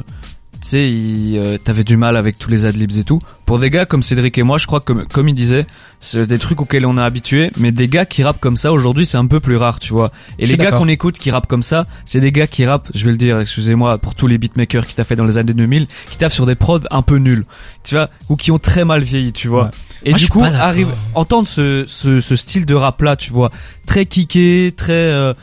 tu 0.64 0.70
sais, 0.70 1.38
euh, 1.38 1.58
t'avais 1.58 1.84
du 1.84 1.98
mal 1.98 2.16
avec 2.16 2.38
tous 2.38 2.48
les 2.48 2.64
adlibs 2.64 2.96
et 2.96 3.04
tout. 3.04 3.18
Pour 3.44 3.58
des 3.58 3.68
gars 3.68 3.84
comme 3.84 4.02
Cédric 4.02 4.38
et 4.38 4.42
moi, 4.42 4.56
je 4.56 4.66
crois 4.66 4.80
que 4.80 4.94
comme, 4.94 5.28
il 5.28 5.34
disait, 5.34 5.64
c'est 6.00 6.26
des 6.26 6.38
trucs 6.38 6.62
auxquels 6.62 6.86
on 6.86 6.96
est 6.96 7.02
habitué. 7.02 7.50
Mais 7.58 7.70
des 7.70 7.86
gars 7.86 8.06
qui 8.06 8.22
rappent 8.22 8.40
comme 8.40 8.56
ça 8.56 8.72
aujourd'hui, 8.72 9.04
c'est 9.04 9.18
un 9.18 9.26
peu 9.26 9.40
plus 9.40 9.56
rare, 9.56 9.78
tu 9.78 9.92
vois. 9.92 10.10
Et 10.38 10.46
Je 10.46 10.52
les 10.52 10.56
gars 10.56 10.72
qu'on 10.72 10.88
écoute 10.88 11.18
qui 11.18 11.30
rappent 11.30 11.48
comme 11.48 11.62
ça, 11.62 11.86
c'est 12.06 12.20
des 12.20 12.32
gars 12.32 12.46
qui 12.46 12.64
rappent, 12.64 12.88
je 12.94 13.04
vais 13.04 13.10
le 13.10 13.18
dire, 13.18 13.40
excusez-moi, 13.40 13.98
pour 13.98 14.14
tous 14.14 14.26
les 14.26 14.38
beatmakers 14.38 14.86
qui 14.86 14.94
t'a 14.94 15.04
fait 15.04 15.16
dans 15.16 15.26
les 15.26 15.36
années 15.36 15.52
2000, 15.52 15.86
qui 16.10 16.16
taffent 16.16 16.32
sur 16.32 16.46
des 16.46 16.54
prods 16.54 16.80
un 16.90 17.02
peu 17.02 17.16
nuls, 17.18 17.44
tu 17.82 17.96
vois, 17.96 18.08
ou 18.30 18.36
qui 18.36 18.50
ont 18.50 18.58
très 18.58 18.86
mal 18.86 19.02
vieilli, 19.02 19.34
tu 19.34 19.48
vois. 19.48 19.64
Ouais. 19.64 19.70
Et 20.04 20.10
Moi, 20.10 20.18
du 20.18 20.28
coup, 20.28 20.42
arrive 20.42 20.94
entendre 21.14 21.46
ce, 21.46 21.84
ce, 21.86 22.22
ce 22.22 22.36
style 22.36 22.64
de 22.64 22.74
rap 22.74 23.02
là, 23.02 23.16
tu 23.16 23.32
vois, 23.32 23.50
très 23.86 24.06
kické, 24.06 24.72
très 24.74 24.92
euh, 24.92 25.34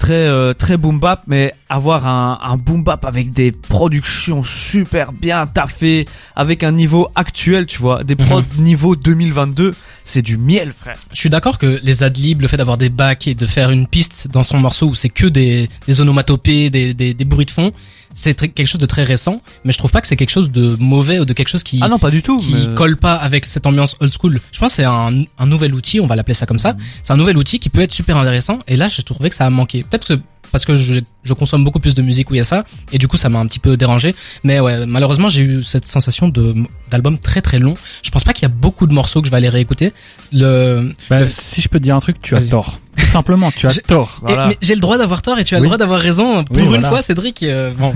très 0.00 0.26
euh, 0.26 0.52
très 0.54 0.76
boom 0.76 0.98
bap, 0.98 1.22
mais 1.28 1.54
avoir 1.68 2.06
un, 2.08 2.40
un 2.42 2.56
boom 2.56 2.82
bap 2.82 3.04
avec 3.04 3.30
des 3.30 3.52
productions 3.52 4.42
super 4.42 5.12
bien 5.12 5.46
taffées, 5.46 6.06
avec 6.34 6.64
un 6.64 6.72
niveau 6.72 7.08
actuel, 7.14 7.66
tu 7.66 7.78
vois, 7.78 8.02
des 8.02 8.16
prods 8.16 8.42
niveau 8.58 8.96
2022, 8.96 9.74
c'est 10.02 10.22
du 10.22 10.36
miel, 10.36 10.72
frère. 10.72 10.96
Je 11.12 11.20
suis 11.20 11.28
d'accord 11.30 11.58
que 11.58 11.78
les 11.84 12.02
adlibs, 12.02 12.40
le 12.42 12.48
fait 12.48 12.56
d'avoir 12.56 12.78
des 12.78 12.88
bacs 12.88 13.28
et 13.28 13.34
de 13.34 13.46
faire 13.46 13.70
une 13.70 13.86
piste 13.86 14.26
dans 14.32 14.42
son 14.42 14.58
morceau 14.58 14.86
où 14.88 14.94
c'est 14.96 15.10
que 15.10 15.26
des, 15.26 15.68
des 15.86 16.00
onomatopées, 16.00 16.70
des, 16.70 16.94
des, 16.94 17.14
des 17.14 17.24
bruits 17.24 17.46
de 17.46 17.50
fond, 17.52 17.70
c'est 18.12 18.34
quelque 18.34 18.66
chose 18.66 18.80
de 18.80 18.86
très 18.86 19.04
récent, 19.04 19.40
mais 19.64 19.70
je 19.72 19.78
trouve 19.78 19.92
pas 19.92 20.00
que 20.00 20.08
c'est 20.08 20.16
quelque 20.16 20.30
chose 20.30 20.50
de 20.50 20.74
mauvais 20.80 21.20
ou 21.20 21.24
de 21.24 21.32
quelque 21.32 21.48
chose 21.48 21.62
qui, 21.62 21.78
Ah 21.80 21.88
non, 21.88 22.00
pas 22.00 22.10
du 22.10 22.22
tout. 22.24 22.38
qui 22.38 22.54
mais- 22.54 22.74
colle 22.74 22.96
pas 22.96 23.14
avec 23.14 23.46
cette 23.46 23.66
ambiance 23.66 23.94
old 24.00 24.12
school. 24.12 24.40
Je 24.50 24.58
pense 24.58 24.72
que 24.72 24.76
c'est 24.76 24.84
un, 24.84 25.22
un 25.38 25.46
nouvel 25.46 25.72
outil, 25.74 26.00
on 26.00 26.06
va 26.08 26.16
l'appeler 26.16 26.34
ça 26.34 26.46
comme 26.46 26.58
ça. 26.58 26.74
C'est 27.04 27.12
un 27.12 27.16
nouvel 27.16 27.36
outil 27.36 27.60
qui 27.60 27.68
peut 27.68 27.80
être 27.80 27.92
super 27.92 28.16
intéressant. 28.16 28.58
Et 28.66 28.74
là, 28.74 28.88
j'ai 28.88 29.04
trouvé 29.04 29.28
que 29.30 29.36
ça 29.36 29.46
a 29.46 29.50
manqué. 29.50 29.84
Peut-être 29.90 30.06
que 30.06 30.14
parce 30.52 30.64
que 30.64 30.74
je, 30.74 30.94
je 31.22 31.32
consomme 31.32 31.62
beaucoup 31.62 31.78
plus 31.78 31.94
de 31.94 32.02
musique 32.02 32.28
où 32.30 32.34
il 32.34 32.38
y 32.38 32.40
a 32.40 32.44
ça, 32.44 32.64
et 32.92 32.98
du 32.98 33.06
coup 33.06 33.16
ça 33.16 33.28
m'a 33.28 33.38
un 33.38 33.46
petit 33.46 33.60
peu 33.60 33.76
dérangé. 33.76 34.16
Mais 34.42 34.58
ouais, 34.58 34.84
malheureusement 34.84 35.28
j'ai 35.28 35.42
eu 35.42 35.62
cette 35.62 35.86
sensation 35.86 36.28
de 36.28 36.54
d'album 36.90 37.18
très 37.18 37.40
très 37.40 37.60
long. 37.60 37.74
Je 38.02 38.10
pense 38.10 38.24
pas 38.24 38.32
qu'il 38.32 38.42
y 38.42 38.46
a 38.46 38.54
beaucoup 38.54 38.88
de 38.88 38.92
morceaux 38.92 39.20
que 39.20 39.26
je 39.26 39.30
vais 39.30 39.36
aller 39.36 39.48
réécouter. 39.48 39.92
Le 40.32 40.90
Bah, 41.08 41.20
Le- 41.20 41.26
si 41.28 41.60
je 41.60 41.68
peux 41.68 41.78
te 41.78 41.84
dire 41.84 41.94
un 41.94 42.00
truc 42.00 42.20
tu 42.20 42.34
as 42.34 42.40
tort 42.42 42.80
tout 42.96 43.06
simplement 43.06 43.50
tu 43.52 43.66
as 43.68 43.78
tort 43.86 44.18
Voilà. 44.22 44.50
J'ai 44.60 44.74
le 44.74 44.80
droit 44.80 44.98
d'avoir 44.98 45.22
tort 45.22 45.38
et 45.38 45.44
tu 45.44 45.54
as 45.54 45.58
le 45.60 45.64
droit 45.66 45.78
d'avoir 45.78 46.00
raison. 46.00 46.42
Pour 46.42 46.56
Oui, 46.56 46.62
une 46.64 46.68
voilà. 46.70 46.88
fois, 46.88 47.00
Cédric, 47.02 47.42
euh, 47.44 47.70
bon, 47.78 47.94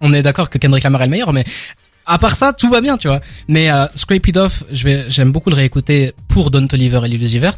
on 0.00 0.12
est 0.12 0.22
d'accord 0.22 0.50
que 0.50 0.58
Kendrick 0.58 0.82
Lamar 0.82 1.02
est 1.02 1.06
le 1.06 1.10
meilleur, 1.12 1.32
mais 1.32 1.44
à 2.06 2.18
part 2.18 2.34
ça, 2.34 2.52
tout 2.52 2.68
va 2.68 2.80
bien, 2.80 2.96
tu 2.96 3.08
vois. 3.08 3.20
Mais 3.48 3.70
euh, 3.70 3.86
Scrape 3.94 4.26
It 4.26 4.36
Off, 4.36 4.64
je 4.72 4.84
vais, 4.84 5.04
j'aime 5.08 5.32
beaucoup 5.32 5.50
le 5.50 5.56
réécouter 5.56 6.12
pour 6.28 6.50
Don 6.50 6.66
Toliver 6.66 7.00
et 7.04 7.08
Lil 7.08 7.22
Uzi 7.22 7.38
Vert. 7.38 7.56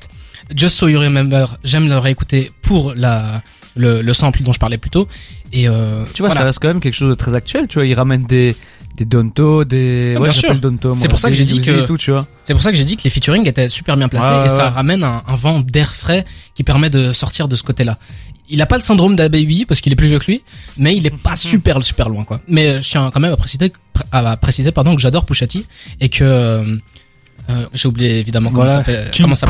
Just 0.54 0.76
So 0.76 0.88
You 0.88 1.00
Remember, 1.00 1.56
j'aime 1.64 1.88
le 1.88 1.96
réécouter 1.98 2.50
pour 2.62 2.94
la 2.94 3.42
le, 3.76 4.02
le 4.02 4.12
sample 4.14 4.42
dont 4.42 4.52
je 4.52 4.58
parlais 4.60 4.78
plus 4.78 4.90
tôt. 4.90 5.08
Et 5.52 5.68
euh, 5.68 6.04
Tu 6.14 6.22
vois, 6.22 6.28
voilà. 6.28 6.40
ça 6.40 6.44
reste 6.44 6.58
quand 6.60 6.68
même 6.68 6.80
quelque 6.80 6.94
chose 6.94 7.08
de 7.08 7.14
très 7.14 7.34
actuel, 7.34 7.66
tu 7.68 7.78
vois, 7.78 7.86
ils 7.86 7.94
ramènent 7.94 8.24
des 8.26 8.54
des 8.96 9.04
Donto, 9.04 9.64
des 9.64 10.14
Ah, 10.16 10.20
ouais, 10.20 10.26
bien 10.28 10.32
j'appelle 10.32 10.50
sûr. 10.52 10.60
Donto. 10.60 10.94
C'est 10.96 11.08
pour 11.08 11.18
ça 11.18 11.28
que 11.28 11.34
j'ai 11.34 11.44
dit 11.44 11.58
que- 11.60 11.82
et 11.82 11.86
tout, 11.86 11.96
tu 11.96 12.10
vois. 12.12 12.26
C'est 12.44 12.52
pour 12.54 12.62
ça 12.62 12.70
que 12.70 12.76
j'ai 12.76 12.84
dit 12.84 12.96
que 12.96 13.02
les 13.04 13.10
featuring 13.10 13.46
étaient 13.48 13.68
super 13.68 13.96
bien 13.96 14.08
placés 14.08 14.28
Ouais, 14.28 14.46
et 14.46 14.48
ça 14.48 14.64
ouais. 14.64 14.70
ramène 14.70 15.02
un, 15.02 15.22
un 15.26 15.34
vent 15.36 15.60
d'air 15.60 15.92
frais 15.94 16.24
qui 16.54 16.62
permet 16.62 16.90
de 16.90 17.12
sortir 17.12 17.48
de 17.48 17.56
ce 17.56 17.62
côté-là. 17.62 17.98
Il 18.48 18.60
a 18.60 18.66
pas 18.66 18.76
le 18.76 18.82
syndrome 18.82 19.16
d'Ababy 19.16 19.64
parce 19.64 19.80
qu'il 19.80 19.90
est 19.92 19.96
plus 19.96 20.06
vieux 20.08 20.18
que 20.18 20.26
lui, 20.26 20.42
mais 20.76 20.94
il 20.94 21.06
est 21.06 21.16
pas 21.22 21.34
super 21.34 21.82
super 21.82 22.08
loin 22.10 22.24
quoi. 22.24 22.40
Mais 22.46 22.80
je 22.82 22.90
tiens 22.90 23.10
quand 23.12 23.18
même 23.20 23.32
à 23.32 23.36
préciser, 23.38 23.72
à 24.12 24.36
préciser 24.36 24.70
pardon 24.70 24.94
que 24.94 25.00
j'adore 25.00 25.24
Pusha 25.24 25.46
T 25.46 25.64
et 26.00 26.10
que 26.10 26.22
euh, 26.24 26.76
euh, 27.50 27.66
j'ai 27.72 27.88
oublié 27.88 28.18
évidemment 28.18 28.50
comment 28.50 28.66
Voilà. 28.66 28.84
ça 28.84 28.84
s'appelle. 28.84 29.10
Comment 29.18 29.34
ça 29.34 29.46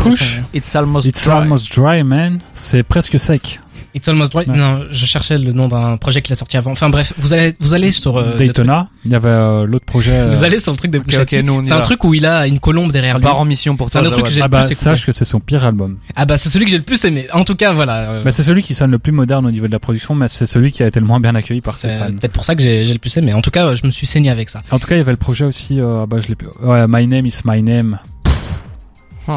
It's 0.54 0.76
almost 0.76 1.06
It's 1.08 1.24
dry. 1.24 1.32
almost 1.34 1.72
dry 1.76 2.02
man 2.04 2.38
c'est 2.54 2.84
presque 2.84 3.18
sec 3.18 3.60
It's 3.94 4.08
Almost 4.08 4.32
Dry. 4.32 4.44
Ouais. 4.48 4.56
Non, 4.56 4.82
je 4.90 5.06
cherchais 5.06 5.38
le 5.38 5.52
nom 5.52 5.68
d'un 5.68 5.96
projet 5.96 6.20
qu'il 6.20 6.32
a 6.32 6.36
sorti 6.36 6.56
avant. 6.56 6.72
Enfin 6.72 6.88
bref, 6.90 7.12
vous 7.18 7.32
allez 7.32 7.54
vous 7.60 7.74
allez 7.74 7.92
sur 7.92 8.16
euh, 8.16 8.36
Daytona 8.36 8.88
il 9.04 9.12
y 9.12 9.14
avait 9.14 9.28
euh, 9.28 9.66
l'autre 9.66 9.84
projet 9.84 10.10
truc. 10.18 10.28
euh, 10.30 10.32
Vous 10.34 10.42
allez 10.44 10.58
sur 10.58 10.72
le 10.72 10.76
truc 10.78 10.90
de 10.90 10.98
Ok, 10.98 11.04
Pusha 11.06 11.22
ok, 11.22 11.28
T. 11.28 11.42
nous, 11.44 11.52
on 11.52 11.62
y 11.62 11.66
C'est 11.66 11.72
un 11.74 11.80
truc 11.80 12.02
où 12.04 12.12
il 12.12 12.26
a 12.26 12.46
une 12.48 12.58
colombe 12.58 12.90
derrière 12.90 13.14
On 13.14 13.18
lui. 13.18 13.24
part 13.24 13.38
en 13.38 13.44
mission 13.44 13.76
pour 13.76 13.88
C'est 13.92 13.98
toi. 13.98 14.02
un 14.02 14.06
autre 14.06 14.14
truc 14.16 14.26
que 14.26 14.32
j'ai 14.32 14.40
ah 14.40 14.46
le 14.46 14.50
bah 14.50 14.58
plus 14.62 14.72
écouté. 14.72 14.84
sache 14.84 15.06
que 15.06 15.12
c'est 15.12 15.24
son 15.24 15.38
pire 15.38 15.64
album 15.64 15.98
Ah 16.16 16.24
bah 16.26 16.36
c'est 16.36 16.48
celui 16.48 16.64
que 16.64 16.70
j'ai 16.72 16.78
le 16.78 16.82
plus 16.82 17.04
aimé. 17.04 17.26
En 17.32 17.44
tout 17.44 17.54
cas 17.54 17.72
voilà. 17.72 18.10
euh, 18.10 18.24
Bah, 18.24 18.32
c'est 18.32 18.42
celui 18.42 18.62
qui 18.64 18.74
sonne 18.74 18.90
le 18.90 18.98
plus 18.98 19.12
moderne 19.12 19.46
au 19.46 19.50
niveau 19.52 19.68
de 19.68 19.72
la 19.72 19.78
production, 19.78 20.14
mais 20.16 20.26
c'est 20.28 20.46
celui 20.46 20.72
qui 20.72 20.82
a 20.82 20.86
été 20.88 20.98
le 20.98 21.06
moins 21.06 21.20
bien 21.20 21.34
accueilli 21.36 21.60
par 21.60 21.76
ses 21.76 21.88
C'est 21.88 21.98
fans. 21.98 22.12
peut-être 22.12 22.32
pour 22.32 22.44
ça 22.44 22.56
que 22.56 22.62
j'ai 22.62 22.84
le 22.92 22.98
plus 22.98 23.16
aimé. 23.16 23.32
En 23.32 23.42
tout 23.42 23.50
cas, 23.52 23.74
je 23.74 23.86
me 23.86 23.92
suis 23.92 24.06
saigné 24.08 24.30
avec 24.30 24.50
ça. 24.50 24.62
En 24.72 24.78
tout 24.80 24.88
cas, 24.88 24.96
il 24.96 24.98
y 24.98 25.02
avait 25.02 25.12
le 25.12 25.16
projet 25.18 25.44
aussi, 25.44 25.78
euh, 25.80 26.00
ah 26.02 26.06
bah, 26.06 26.16
je 26.20 26.26
l'ai 26.26 26.34
plus. 26.34 26.48
Ouais, 26.62 26.84
My 26.88 27.06
Name 27.06 27.26
is 27.26 27.40
My 27.44 27.62
Name. 27.62 27.98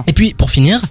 Et 0.07 0.13
puis, 0.13 0.33
pour 0.33 0.51
finir, 0.51 0.81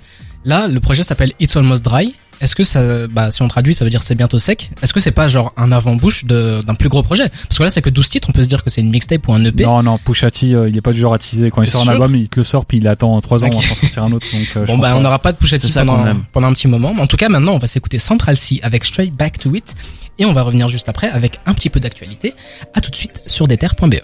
là, 0.44 0.68
le 0.68 0.80
projet 0.80 1.02
s'appelle 1.02 1.32
It's 1.40 1.56
Almost 1.56 1.84
Dry. 1.84 2.14
Est-ce 2.40 2.54
que 2.54 2.64
ça, 2.64 3.06
bah, 3.08 3.30
si 3.30 3.40
on 3.42 3.48
traduit, 3.48 3.74
ça 3.74 3.84
veut 3.84 3.90
dire 3.90 4.02
c'est 4.02 4.14
bientôt 4.14 4.38
sec. 4.38 4.70
Est-ce 4.82 4.92
que 4.92 5.00
c'est 5.00 5.10
pas 5.10 5.28
genre 5.28 5.52
un 5.56 5.72
avant-bouche 5.72 6.24
de- 6.24 6.60
d'un 6.66 6.74
plus 6.74 6.88
gros 6.88 7.02
projet? 7.02 7.28
Parce 7.48 7.58
que 7.58 7.62
là, 7.64 7.70
c'est 7.70 7.80
que 7.82 7.90
12 7.90 8.08
titres, 8.08 8.28
on 8.28 8.32
peut 8.32 8.42
se 8.42 8.48
dire 8.48 8.62
que 8.62 8.70
c'est 8.70 8.80
une 8.82 8.90
mixtape 8.90 9.26
ou 9.28 9.32
un 9.32 9.42
EP. 9.44 9.64
Non, 9.64 9.82
non, 9.82 9.98
Pusha 9.98 10.30
T, 10.30 10.52
euh, 10.54 10.68
il 10.68 10.76
est 10.76 10.80
pas 10.82 10.92
du 10.92 11.00
genre 11.00 11.14
à 11.14 11.18
teaser. 11.18 11.50
Quand 11.50 11.62
il 11.62 11.70
sort 11.70 11.88
un 11.88 11.92
album, 11.92 12.14
il 12.14 12.28
te 12.28 12.38
le 12.40 12.44
sort, 12.44 12.66
puis 12.66 12.78
il 12.78 12.88
attend 12.88 13.18
3 13.20 13.44
ans 13.44 13.48
Ok. 13.48 13.54
avant 13.54 13.62
d'en 13.62 13.74
sortir 13.74 14.04
un 14.04 14.12
autre. 14.12 14.26
Donc, 14.32 14.48
euh, 14.56 14.66
Bon 14.66 14.78
bah 14.78 14.94
on 14.96 15.00
n'aura 15.00 15.18
pas 15.18 15.32
de 15.32 15.38
Pusha 15.38 15.58
T 15.58 15.66
C'est 15.66 15.72
ça 15.72 15.80
qu'on 15.84 15.96
pendant, 15.96 16.16
pendant 16.32 16.46
un 16.48 16.52
petit 16.52 16.68
moment. 16.68 16.92
Mais 16.94 17.00
en 17.02 17.06
tout 17.06 17.16
cas 17.16 17.28
maintenant 17.28 17.52
on 17.54 17.58
va 17.58 17.66
s'écouter 17.66 17.98
Central 17.98 18.36
C 18.36 18.60
avec 18.62 18.84
Straight 18.84 19.14
Back 19.14 19.38
to 19.38 19.54
It 19.54 19.74
et 20.18 20.24
on 20.26 20.32
va 20.32 20.42
revenir 20.42 20.68
juste 20.68 20.88
après 20.88 21.08
avec 21.08 21.40
un 21.46 21.54
petit 21.54 21.70
peu 21.70 21.80
d'actualité. 21.80 22.34
À 22.74 22.80
tout 22.80 22.90
de 22.90 22.96
suite 22.96 23.22
sur 23.26 23.48
deter.be. 23.48 23.94